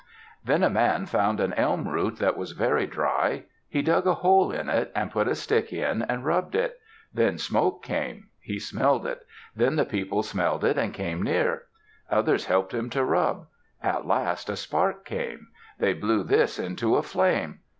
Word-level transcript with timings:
Then 0.43 0.63
a 0.63 0.69
man 0.71 1.05
found 1.05 1.39
an 1.39 1.53
elm 1.53 1.87
root 1.87 2.15
that 2.17 2.35
was 2.35 2.53
very 2.53 2.87
dry. 2.87 3.43
He 3.69 3.83
dug 3.83 4.07
a 4.07 4.15
hole 4.15 4.51
in 4.51 4.67
it 4.67 4.91
and 4.95 5.11
put 5.11 5.27
a 5.27 5.35
stick 5.35 5.71
in 5.71 6.01
and 6.01 6.25
rubbed 6.25 6.55
it. 6.55 6.79
Then 7.13 7.37
smoke 7.37 7.83
came. 7.83 8.29
He 8.39 8.57
smelled 8.59 9.05
it. 9.05 9.23
Then 9.55 9.75
the 9.75 9.85
people 9.85 10.23
smelled 10.23 10.63
it 10.63 10.75
and 10.79 10.91
came 10.91 11.21
near. 11.21 11.65
Others 12.09 12.45
helped 12.47 12.73
him 12.73 12.89
to 12.89 13.03
rub. 13.03 13.45
At 13.83 14.07
last 14.07 14.49
a 14.49 14.55
spark 14.55 15.05
came. 15.05 15.49
They 15.77 15.93
blew 15.93 16.23
this 16.23 16.57
into 16.57 16.95
a 16.95 17.03
flame. 17.03 17.59